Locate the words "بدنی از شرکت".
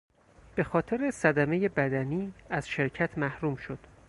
1.69-3.17